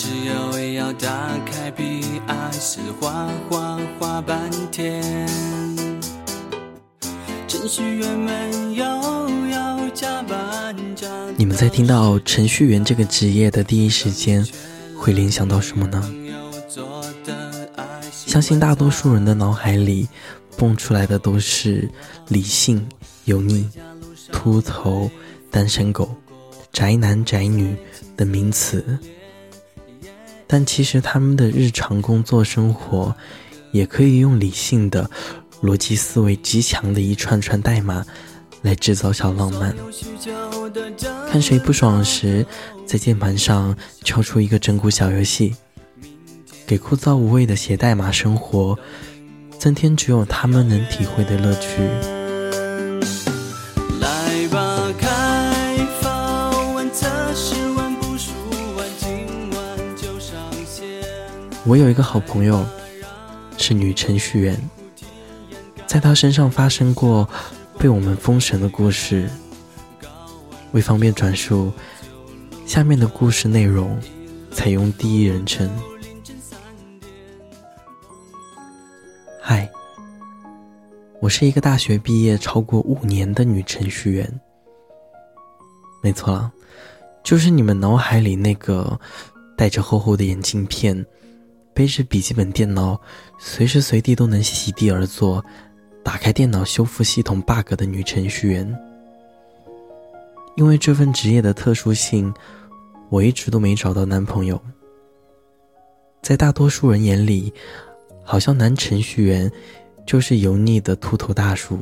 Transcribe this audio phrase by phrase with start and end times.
[0.00, 5.28] 设计师又要打开 PS 画画画半天，
[7.46, 8.82] 程序员们又
[9.50, 11.06] 要加班加。
[11.36, 14.42] 你们在听到程序员这个职业的第一时间，
[14.96, 16.02] 会联想到什么呢？
[18.10, 20.08] 相信大多数人的脑海里
[20.56, 21.86] 蹦出来的都是
[22.28, 22.88] 理性、
[23.26, 23.68] 油腻、
[24.32, 25.10] 秃头、
[25.50, 26.08] 单身狗、
[26.72, 27.76] 宅男宅女
[28.16, 28.98] 等名词，
[30.52, 33.14] 但其实他们的日常工作生活
[33.70, 35.08] 也可以用理性的、
[35.62, 38.04] 逻辑思维极强的一串串代码
[38.62, 39.72] 来制造小浪漫。
[41.30, 42.44] 看谁不爽时，
[42.84, 45.54] 在键盘上敲出一个整蛊小游戏。
[46.66, 48.76] 给枯燥无味的写代码生活
[49.56, 52.19] 增添只有他们能体会的乐趣。
[61.70, 62.66] 我有一个好朋友，
[63.56, 64.60] 是女程序员，
[65.86, 67.28] 在她身上发生过
[67.78, 69.30] 被我们封神的故事。
[70.72, 71.72] 为方便转述，
[72.66, 73.96] 下面的故事内容
[74.50, 75.70] 采用第一人称。
[79.40, 79.70] 嗨，
[81.20, 84.40] 我是一个大学毕业超过五年的女程序员。
[86.02, 86.50] 没错，
[87.22, 88.98] 就是你们脑海里那个
[89.56, 91.06] 戴着厚厚的眼镜片、
[91.80, 93.00] 背着笔记本电脑、
[93.38, 95.42] 随时随地都能席地而坐、
[96.04, 98.78] 打开电脑修复系统 bug 的女程序员。
[100.56, 102.34] 因为这份职业的特殊性，
[103.08, 104.60] 我一直都没找到男朋友。
[106.20, 107.50] 在大多数人眼里。
[108.22, 109.50] 好像男程序员
[110.06, 111.78] 就是油腻的秃头大叔，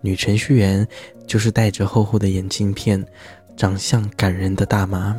[0.00, 0.86] 女程序员
[1.28, 3.02] 就是戴着厚厚的眼镜片、
[3.56, 5.16] 长相感人的大妈。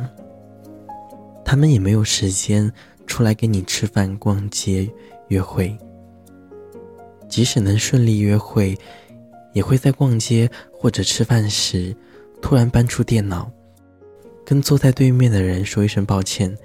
[1.42, 2.70] 他们也没有时间
[3.06, 4.90] 出来跟你吃饭、逛街、
[5.28, 5.76] 约会。
[7.28, 8.78] 即使能顺利约会，
[9.52, 11.96] 也会在逛街或者吃饭时
[12.40, 13.50] 突然搬出电脑，
[14.44, 16.56] 跟坐在对面的人说一声抱歉，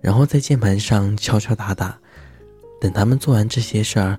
[0.00, 1.98] 然后在键盘上敲敲打打。
[2.80, 4.18] 等他们做完这些事儿，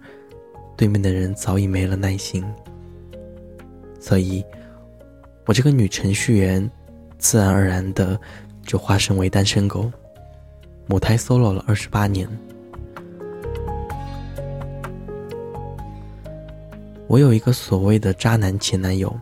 [0.77, 2.45] 对面的人早已没了耐心。
[3.99, 4.45] 所以，
[5.45, 6.69] 我这个女程序员，
[7.17, 8.19] 自然而然的
[8.63, 9.91] 就化身为单身狗，
[10.91, 12.27] 母胎 solo 了二十八年。
[17.07, 19.17] 我有一个所谓的渣男前男友，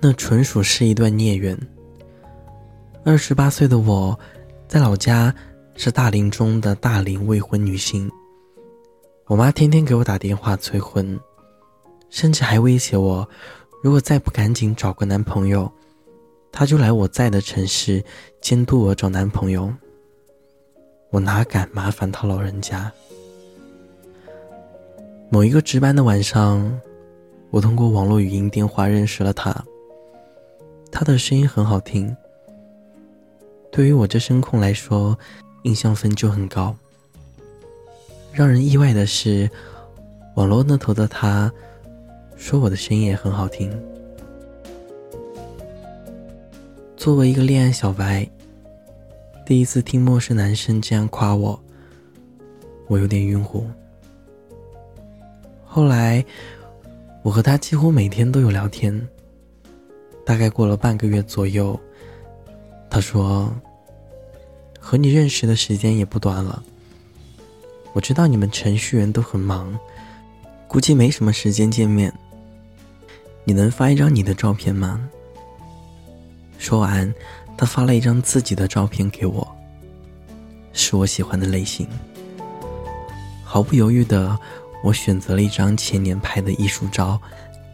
[0.00, 1.56] 那纯属是一段孽缘。
[3.04, 4.18] 二十八岁的我，
[4.66, 5.32] 在老家。
[5.76, 8.10] 是大龄中的大龄未婚女性，
[9.28, 11.18] 我妈天天给我打电话催婚，
[12.10, 13.26] 甚至还威胁我，
[13.82, 15.72] 如果再不赶紧找个男朋友，
[16.52, 18.04] 她就来我在的城市
[18.42, 19.72] 监督我找男朋友。
[21.10, 22.90] 我哪敢麻烦他老人家？
[25.28, 26.80] 某一个值班的晚上，
[27.50, 29.54] 我通过网络语音电话认识了他。
[30.90, 32.16] 他的声音很好听，
[33.70, 35.18] 对于我这声控来说。
[35.64, 36.74] 印象分就很高。
[38.32, 39.50] 让人意外的是，
[40.34, 41.52] 网络那头的他，
[42.34, 43.70] 说我的声音也很好听。
[46.96, 48.26] 作为一个恋爱小白，
[49.50, 51.60] 第一次听陌生男生这样夸我，
[52.86, 53.66] 我有点晕乎。
[55.64, 56.24] 后来，
[57.24, 59.08] 我和他几乎每天都有聊天。
[60.24, 61.76] 大概过了半个月左右，
[62.88, 63.52] 他说。
[64.78, 66.62] 和你认识的时间也不短了。
[67.92, 69.76] 我知道你们程序员都很忙，
[70.68, 72.14] 估计没什么时间见面。
[73.42, 75.10] 你能发一张你的照片吗？
[76.56, 77.12] 说完，
[77.60, 79.46] 他发了一张自己的照片给我，
[80.72, 81.86] 是我喜欢的类型。
[83.44, 84.34] 毫不犹豫的，
[84.82, 87.20] 我选择了一张前年拍的艺术照，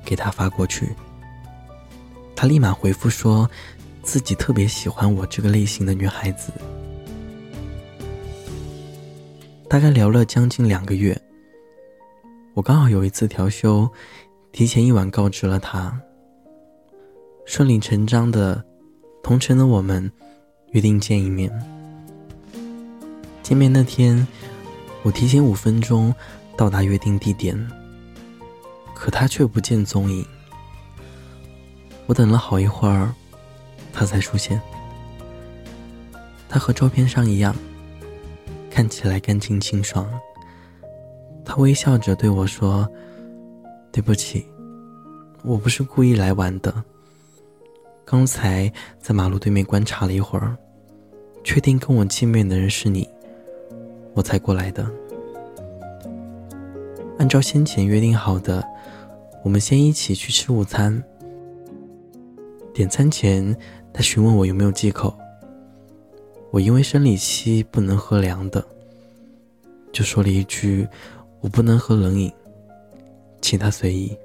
[0.04, 0.92] 给他发过去。
[2.34, 3.48] 他立马回复说，
[4.02, 6.52] 自己特别喜欢我这个类型的女孩子。
[9.68, 11.16] 大概聊了将近两个月，
[12.54, 13.88] 我刚好有一次调休，
[14.50, 15.96] 提前一晚告知了他。
[17.44, 18.64] 顺理成章的，
[19.26, 20.08] 同城的我们
[20.70, 21.50] 约定见一面。
[23.42, 24.24] 见面那天，
[25.02, 26.14] 我提前五分钟
[26.56, 27.68] 到达约定地点，
[28.94, 30.24] 可他却不见踪影。
[32.06, 33.12] 我等了好一会儿，
[33.92, 34.62] 他才出现。
[36.48, 37.52] 他和照片上一样。
[38.70, 40.08] 看起来干净清爽。
[41.44, 42.88] 他微笑着对我说
[43.90, 44.46] ：“对不起，
[45.42, 46.84] 我不是故意来玩的。
[48.08, 50.56] 刚才在马路对面观察了一会儿，
[51.42, 53.08] 确定跟我见面的人是你，
[54.14, 54.88] 我才过来的。
[57.18, 58.64] 按照先前约定好的，
[59.42, 61.02] 我们先一起去吃午餐。
[62.72, 63.52] 点餐前，
[63.92, 65.12] 他询问我有没有忌口。
[66.52, 68.64] 我因为生理期不能喝凉的，
[69.90, 70.86] 就说了一句
[71.42, 72.32] ：“我不能喝冷饮，
[73.40, 74.16] 请他随意。”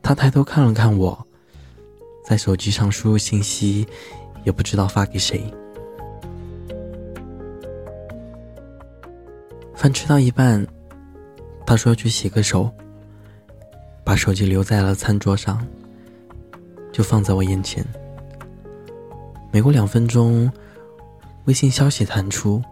[0.00, 1.25] 他抬头看了看我，
[2.26, 3.86] 在手机上输入信息，
[4.42, 5.40] 也不知道发给谁。
[9.76, 10.66] 饭吃到一半。
[11.64, 12.70] 他说要去洗个手，
[14.04, 15.66] 把手机留在了餐桌上，
[16.92, 17.84] 就放在我眼前。
[19.52, 20.50] 没过两分钟，
[21.46, 22.62] 微信消息弹出：“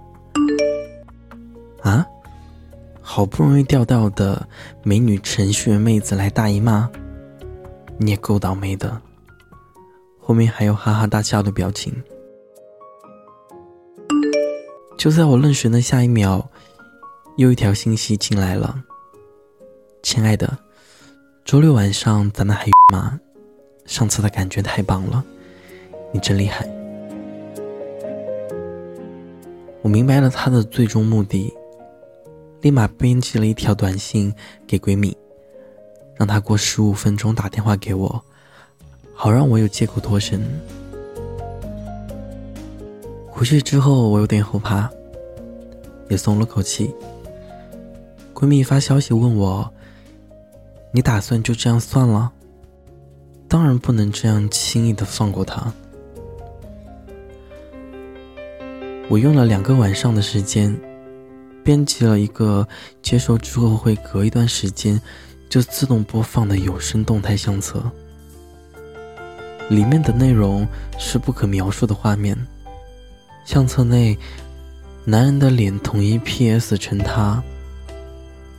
[1.82, 2.06] 啊，
[3.00, 4.48] 好不容易钓到的
[4.84, 6.88] 美女程序员妹子来大姨妈，
[7.98, 9.00] 你也够倒霉的。”
[10.24, 12.02] 后面还有哈哈大笑的表情。
[14.96, 16.50] 就在我愣神的下一秒。
[17.36, 18.84] 又一条信息进来了，
[20.04, 20.56] 亲爱的，
[21.44, 23.18] 周六晚上咱们还吗？
[23.86, 25.24] 上次的感觉太棒了，
[26.12, 26.64] 你真厉害。
[29.82, 31.52] 我明白了她的最终目的，
[32.60, 34.32] 立马编辑了一条短信
[34.64, 35.16] 给闺蜜，
[36.14, 38.24] 让她过十五分钟打电话给我，
[39.14, 40.42] 好让我有借口脱身。
[43.28, 44.90] 回去之后，我有点后怕，
[46.08, 46.92] 也松了口气。
[48.34, 49.72] 闺蜜发消息问我
[50.92, 52.32] ：“你打算就这样算了？”
[53.48, 55.72] 当然不能这样轻易的放过他。
[59.08, 60.76] 我用了两个晚上的时间，
[61.62, 62.66] 编辑了一个
[63.02, 65.00] 接受之后会隔一段时间
[65.48, 67.82] 就自动播放的有声动态相册，
[69.68, 70.66] 里面的内容
[70.98, 72.36] 是不可描述的画面。
[73.44, 74.16] 相册内，
[75.04, 77.42] 男人的脸统一 PS 成他。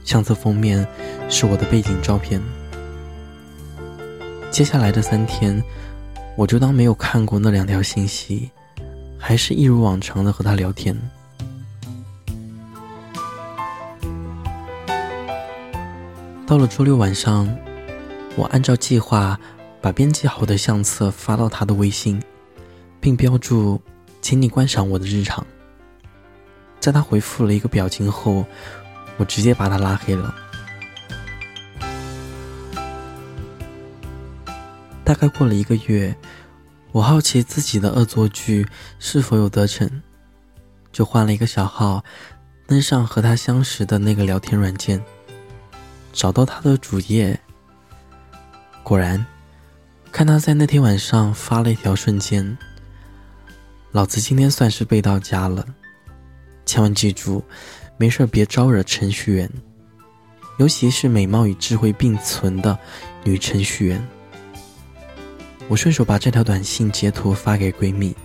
[0.03, 0.87] 相册封面
[1.29, 2.39] 是我的背景照片。
[4.51, 5.61] 接下来的三天，
[6.37, 8.51] 我就当没有看过那两条信息，
[9.17, 10.95] 还是一如往常的和他聊天。
[16.45, 17.49] 到了周六晚上，
[18.35, 19.39] 我按照计划
[19.85, 22.19] 把编辑好的相册发到他的微信，
[22.99, 23.79] 并标注
[24.19, 25.45] “请你观赏我的日常”。
[26.81, 28.43] 在他回复了一个表情后。
[29.17, 30.35] 我直接把他拉黑了。
[35.05, 36.13] 大概过了一个月，
[36.91, 38.67] 我好奇自己的恶作剧
[38.99, 39.89] 是否有得逞，
[40.91, 42.03] 就换了一个小号，
[42.67, 45.01] 登上和他相识的那个聊天软件，
[46.11, 47.39] 找到他的主页。
[48.83, 49.25] 果然，
[50.15, 52.57] 看他在那天晚上发了一条瞬间
[53.91, 55.65] ：“老子今天算是背到家了，
[56.65, 57.43] 千万记住。”
[57.99, 59.51] 没事别招惹程序员，
[60.57, 62.79] 尤其是美貌与智慧并存的
[63.25, 64.07] 女程序员。
[65.67, 68.15] 我顺手把这条短信截图发给闺蜜，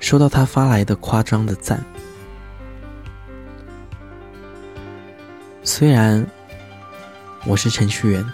[0.00, 1.84] 收到她发来的夸张的赞。
[5.62, 6.26] 虽然
[7.44, 8.24] 我是程序员，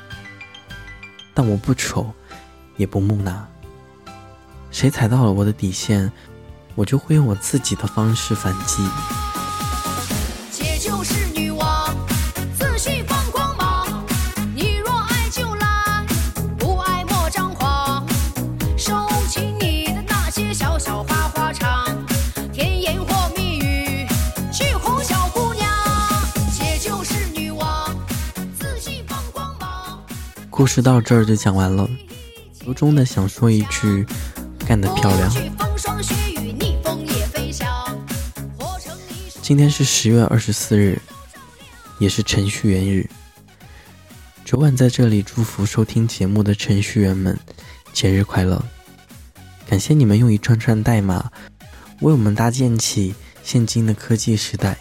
[1.39, 2.13] 但我不丑，
[2.79, 3.47] 也不木讷。
[4.73, 6.11] 谁踩到了我的底线，
[6.75, 8.83] 我就会用我自己的方式反击。
[30.59, 31.89] 故事到这儿就讲完了，
[32.67, 34.05] 由衷的想说一句，
[34.67, 35.33] 干得漂亮。
[39.41, 41.01] 今天是十月二十四日，
[42.01, 43.09] 也是程序员日。
[44.45, 47.39] 昨晚在这里祝福收听节目的程序员们
[47.93, 48.61] 节日快乐，
[49.65, 51.31] 感谢你们用一串串代码
[52.01, 54.77] 为我们搭建起现今的科技时代，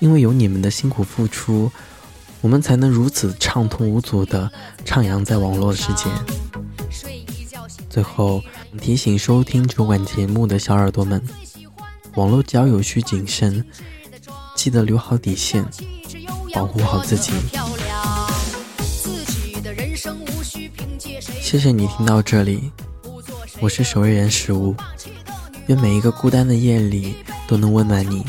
[0.00, 1.72] 因为有你们的辛苦付出。
[2.40, 4.50] 我们才能如此畅通无阻地
[4.84, 6.04] 徜徉在网络世界。
[7.88, 8.42] 最后
[8.80, 11.20] 提醒收听主管节目的小耳朵们：
[12.14, 13.64] 网络交友需谨慎，
[14.54, 15.64] 记得留好底线，
[16.52, 17.32] 保护好自己。
[21.40, 22.70] 谢谢你听到这里，
[23.60, 24.74] 我是守夜人食物，
[25.66, 27.16] 愿每一个孤单的夜里
[27.48, 28.24] 都能温暖你。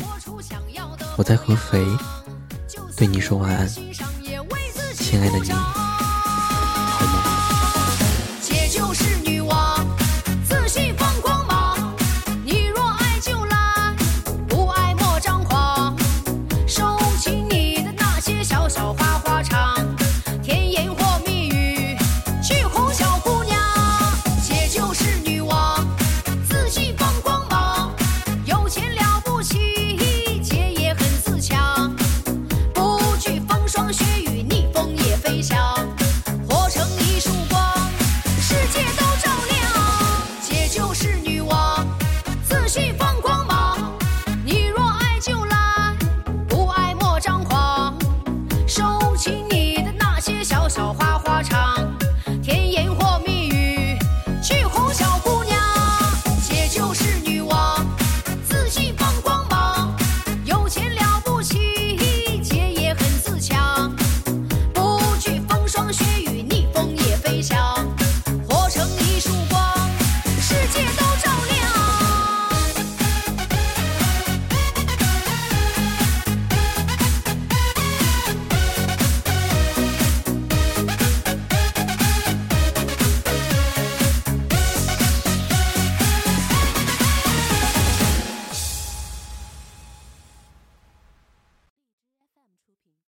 [1.16, 1.86] 我在合肥。
[2.96, 3.70] 对你说晚安，
[5.10, 5.87] 亲爱的你。